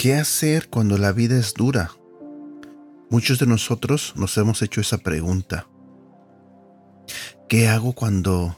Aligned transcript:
¿Qué 0.00 0.14
hacer 0.14 0.68
cuando 0.68 0.96
la 0.96 1.10
vida 1.10 1.36
es 1.36 1.54
dura? 1.54 1.90
Muchos 3.10 3.40
de 3.40 3.46
nosotros 3.46 4.14
nos 4.14 4.38
hemos 4.38 4.62
hecho 4.62 4.80
esa 4.80 4.98
pregunta. 4.98 5.66
¿Qué 7.48 7.66
hago 7.66 7.94
cuando 7.94 8.56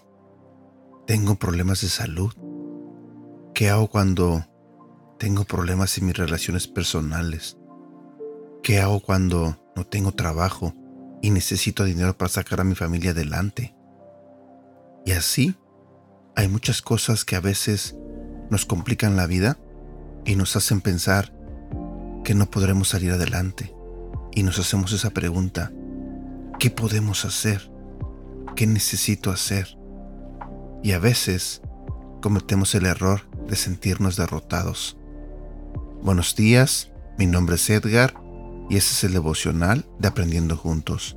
tengo 1.07 1.37
problemas 1.37 1.81
de 1.81 1.89
salud? 1.89 2.35
¿Qué 3.55 3.71
hago 3.71 3.89
cuando 3.89 4.45
tengo 5.21 5.45
problemas 5.45 5.99
en 5.99 6.07
mis 6.07 6.17
relaciones 6.17 6.67
personales? 6.67 7.59
¿Qué 8.63 8.81
hago 8.81 9.01
cuando 9.01 9.59
no 9.77 9.85
tengo 9.87 10.13
trabajo 10.13 10.75
y 11.21 11.29
necesito 11.29 11.85
dinero 11.85 12.17
para 12.17 12.31
sacar 12.31 12.59
a 12.63 12.65
mi 12.65 12.75
familia 12.75 13.11
adelante? 13.11 13.77
Y 15.05 15.13
así, 15.13 15.55
hay 16.37 16.49
muchas 16.49 16.81
cosas 16.81 17.27
que 17.27 17.37
a 17.37 17.41
veces 17.41 17.97
nos 18.49 18.65
complican 18.65 19.15
la 19.15 19.27
vida 19.27 19.59
y 20.25 20.37
nos 20.37 20.57
hacen 20.57 20.81
pensar 20.81 21.35
que 22.25 22.35
no 22.35 22.51
podremos 22.51 22.89
salir 22.89 23.13
adelante. 23.13 23.75
Y 24.33 24.43
nos 24.43 24.59
hacemos 24.59 24.91
esa 24.93 25.11
pregunta, 25.11 25.71
¿qué 26.59 26.71
podemos 26.71 27.27
hacer? 27.27 27.71
¿Qué 28.57 28.67
necesito 28.67 29.31
hacer? 29.31 29.77
Y 30.83 30.93
a 30.93 30.99
veces 30.99 31.61
cometemos 32.23 32.75
el 32.75 32.87
error 32.87 33.29
de 33.47 33.57
sentirnos 33.57 34.17
derrotados. 34.17 34.97
Buenos 36.03 36.35
días, 36.35 36.91
mi 37.19 37.27
nombre 37.27 37.57
es 37.57 37.69
Edgar 37.69 38.15
y 38.71 38.79
ese 38.79 38.95
es 38.95 39.05
el 39.05 39.13
devocional 39.13 39.85
de 39.99 40.09
Aprendiendo 40.09 40.57
Juntos. 40.57 41.15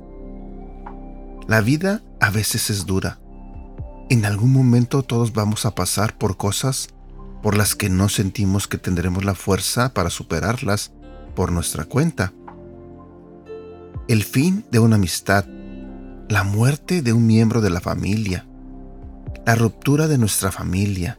La 1.48 1.62
vida 1.62 2.02
a 2.20 2.28
veces 2.28 2.68
es 2.68 2.84
dura. 2.84 3.18
En 4.10 4.26
algún 4.26 4.52
momento 4.52 5.02
todos 5.02 5.32
vamos 5.32 5.64
a 5.64 5.74
pasar 5.74 6.18
por 6.18 6.36
cosas 6.36 6.88
por 7.42 7.56
las 7.56 7.74
que 7.74 7.88
no 7.88 8.10
sentimos 8.10 8.68
que 8.68 8.76
tendremos 8.76 9.24
la 9.24 9.34
fuerza 9.34 9.94
para 9.94 10.10
superarlas 10.10 10.92
por 11.34 11.50
nuestra 11.50 11.86
cuenta. 11.86 12.34
El 14.06 14.22
fin 14.22 14.66
de 14.70 14.80
una 14.80 14.96
amistad, 14.96 15.46
la 16.28 16.44
muerte 16.44 17.00
de 17.00 17.14
un 17.14 17.26
miembro 17.26 17.62
de 17.62 17.70
la 17.70 17.80
familia, 17.80 18.46
la 19.46 19.54
ruptura 19.54 20.08
de 20.08 20.18
nuestra 20.18 20.52
familia. 20.52 21.18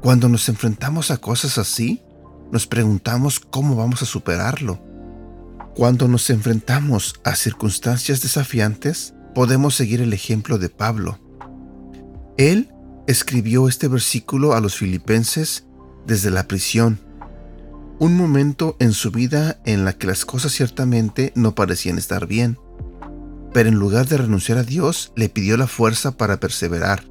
Cuando 0.00 0.30
nos 0.30 0.48
enfrentamos 0.48 1.10
a 1.10 1.18
cosas 1.18 1.58
así, 1.58 2.02
nos 2.52 2.66
preguntamos 2.66 3.40
cómo 3.40 3.76
vamos 3.76 4.02
a 4.02 4.06
superarlo. 4.06 4.82
Cuando 5.74 6.08
nos 6.08 6.28
enfrentamos 6.30 7.20
a 7.24 7.36
circunstancias 7.36 8.20
desafiantes, 8.20 9.14
podemos 9.34 9.74
seguir 9.74 10.00
el 10.00 10.12
ejemplo 10.12 10.58
de 10.58 10.68
Pablo. 10.68 11.18
Él 12.36 12.72
escribió 13.06 13.68
este 13.68 13.88
versículo 13.88 14.54
a 14.54 14.60
los 14.60 14.76
filipenses 14.76 15.66
desde 16.06 16.30
la 16.30 16.48
prisión, 16.48 17.00
un 17.98 18.16
momento 18.16 18.76
en 18.78 18.92
su 18.92 19.10
vida 19.10 19.60
en 19.64 19.84
la 19.84 19.92
que 19.92 20.06
las 20.06 20.24
cosas 20.24 20.52
ciertamente 20.52 21.32
no 21.34 21.54
parecían 21.54 21.98
estar 21.98 22.26
bien, 22.26 22.58
pero 23.52 23.68
en 23.68 23.76
lugar 23.76 24.06
de 24.06 24.18
renunciar 24.18 24.58
a 24.58 24.62
Dios, 24.62 25.12
le 25.16 25.28
pidió 25.28 25.56
la 25.56 25.66
fuerza 25.66 26.16
para 26.16 26.38
perseverar. 26.38 27.04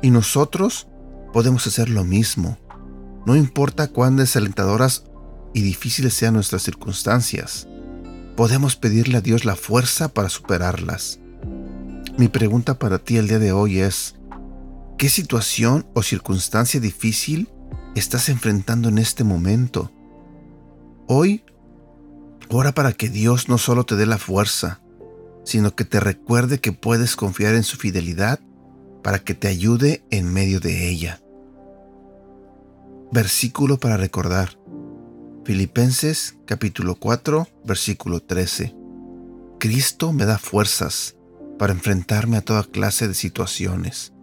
Y 0.00 0.10
nosotros 0.10 0.88
podemos 1.32 1.66
hacer 1.66 1.88
lo 1.88 2.04
mismo, 2.04 2.58
no 3.26 3.36
importa 3.36 3.88
cuán 3.88 4.16
desalentadoras 4.16 5.04
y 5.54 5.62
difíciles 5.62 6.14
sean 6.14 6.34
nuestras 6.34 6.62
circunstancias, 6.62 7.68
podemos 8.36 8.76
pedirle 8.76 9.18
a 9.18 9.20
Dios 9.20 9.44
la 9.44 9.56
fuerza 9.56 10.08
para 10.08 10.28
superarlas. 10.28 11.20
Mi 12.18 12.28
pregunta 12.28 12.78
para 12.78 12.98
ti 12.98 13.16
el 13.16 13.28
día 13.28 13.38
de 13.38 13.52
hoy 13.52 13.80
es, 13.80 14.16
¿Qué 15.02 15.08
situación 15.08 15.84
o 15.94 16.02
circunstancia 16.04 16.78
difícil 16.78 17.48
estás 17.96 18.28
enfrentando 18.28 18.88
en 18.88 18.98
este 18.98 19.24
momento? 19.24 19.90
Hoy, 21.08 21.44
ora 22.48 22.70
para 22.70 22.92
que 22.92 23.08
Dios 23.08 23.48
no 23.48 23.58
solo 23.58 23.84
te 23.84 23.96
dé 23.96 24.06
la 24.06 24.18
fuerza, 24.18 24.80
sino 25.44 25.74
que 25.74 25.84
te 25.84 25.98
recuerde 25.98 26.60
que 26.60 26.70
puedes 26.70 27.16
confiar 27.16 27.56
en 27.56 27.64
su 27.64 27.78
fidelidad 27.78 28.38
para 29.02 29.18
que 29.18 29.34
te 29.34 29.48
ayude 29.48 30.04
en 30.10 30.32
medio 30.32 30.60
de 30.60 30.88
ella. 30.88 31.20
Versículo 33.12 33.78
para 33.78 33.98
recordar. 33.98 34.58
Filipenses 35.44 36.38
capítulo 36.46 36.94
4, 36.94 37.46
versículo 37.62 38.20
13. 38.20 38.74
Cristo 39.60 40.14
me 40.14 40.24
da 40.24 40.38
fuerzas 40.38 41.14
para 41.58 41.74
enfrentarme 41.74 42.38
a 42.38 42.40
toda 42.40 42.64
clase 42.64 43.08
de 43.08 43.12
situaciones. 43.12 44.14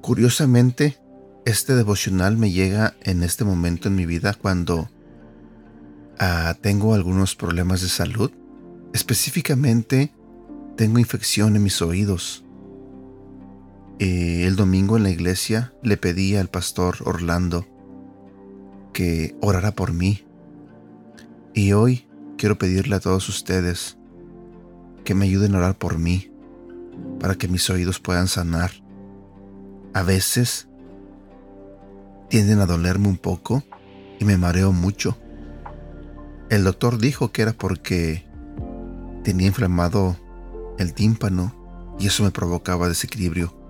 Curiosamente, 0.00 0.98
este 1.44 1.74
devocional 1.74 2.38
me 2.38 2.50
llega 2.50 2.96
en 3.02 3.22
este 3.22 3.44
momento 3.44 3.88
en 3.88 3.94
mi 3.94 4.06
vida 4.06 4.32
cuando 4.32 4.88
ah, 6.18 6.56
tengo 6.62 6.94
algunos 6.94 7.36
problemas 7.36 7.82
de 7.82 7.88
salud. 7.90 8.30
Específicamente, 8.94 10.14
tengo 10.78 10.98
infección 10.98 11.54
en 11.54 11.64
mis 11.64 11.82
oídos. 11.82 12.46
El 13.98 14.56
domingo 14.56 14.96
en 14.96 15.04
la 15.04 15.10
iglesia 15.10 15.72
le 15.82 15.96
pedí 15.96 16.36
al 16.36 16.48
pastor 16.48 16.96
Orlando 17.04 17.66
que 18.92 19.36
orara 19.40 19.72
por 19.72 19.92
mí. 19.92 20.24
Y 21.54 21.72
hoy 21.72 22.06
quiero 22.36 22.58
pedirle 22.58 22.96
a 22.96 23.00
todos 23.00 23.28
ustedes 23.28 23.98
que 25.04 25.14
me 25.14 25.26
ayuden 25.26 25.54
a 25.54 25.58
orar 25.58 25.78
por 25.78 25.98
mí, 25.98 26.30
para 27.20 27.34
que 27.34 27.48
mis 27.48 27.68
oídos 27.70 28.00
puedan 28.00 28.28
sanar 28.28 28.70
a 29.94 30.02
veces 30.02 30.68
tienden 32.28 32.60
a 32.60 32.66
dolerme 32.66 33.08
un 33.08 33.18
poco 33.18 33.62
y 34.18 34.24
me 34.24 34.38
mareo 34.38 34.72
mucho. 34.72 35.18
El 36.48 36.64
doctor 36.64 36.98
dijo 36.98 37.30
que 37.30 37.42
era 37.42 37.52
porque 37.52 38.26
tenía 39.22 39.48
inflamado 39.48 40.16
el 40.78 40.94
tímpano 40.94 41.54
y 41.98 42.06
eso 42.06 42.24
me 42.24 42.30
provocaba 42.30 42.88
desequilibrio. 42.88 43.61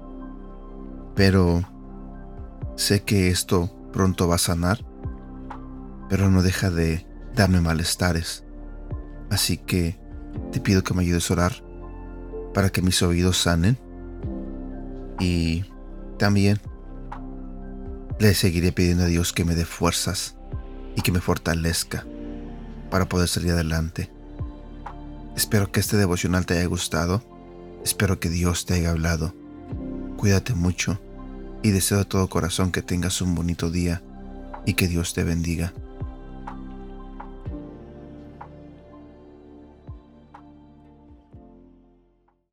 Pero 1.14 1.62
sé 2.76 3.02
que 3.02 3.28
esto 3.28 3.70
pronto 3.92 4.28
va 4.28 4.36
a 4.36 4.38
sanar, 4.38 4.84
pero 6.08 6.30
no 6.30 6.42
deja 6.42 6.70
de 6.70 7.06
darme 7.34 7.60
malestares. 7.60 8.44
Así 9.30 9.56
que 9.56 9.98
te 10.50 10.60
pido 10.60 10.82
que 10.82 10.94
me 10.94 11.02
ayudes 11.02 11.30
a 11.30 11.34
orar 11.34 11.64
para 12.54 12.70
que 12.70 12.82
mis 12.82 13.02
oídos 13.02 13.38
sanen 13.38 13.78
y 15.18 15.64
también 16.18 16.60
le 18.18 18.34
seguiré 18.34 18.72
pidiendo 18.72 19.04
a 19.04 19.06
Dios 19.06 19.32
que 19.32 19.44
me 19.44 19.54
dé 19.54 19.64
fuerzas 19.64 20.36
y 20.96 21.02
que 21.02 21.12
me 21.12 21.20
fortalezca 21.20 22.06
para 22.90 23.08
poder 23.08 23.28
salir 23.28 23.52
adelante. 23.52 24.10
Espero 25.36 25.72
que 25.72 25.80
este 25.80 25.96
devocional 25.96 26.44
te 26.44 26.54
haya 26.54 26.66
gustado. 26.66 27.22
Espero 27.84 28.20
que 28.20 28.28
Dios 28.28 28.66
te 28.66 28.74
haya 28.74 28.90
hablado. 28.90 29.34
Cuídate 30.22 30.55
mucho 30.55 31.00
y 31.65 31.72
deseo 31.72 31.99
de 31.99 32.05
todo 32.05 32.28
corazón 32.28 32.71
que 32.71 32.81
tengas 32.81 33.21
un 33.22 33.34
bonito 33.34 33.72
día 33.72 34.05
y 34.65 34.75
que 34.75 34.87
Dios 34.87 35.15
te 35.15 35.25
bendiga. 35.25 35.72